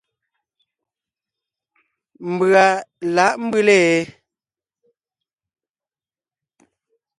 Mbʉ̀a 2.31 2.65
lǎʼ 3.15 3.33
mbʉ́le? 3.45 3.77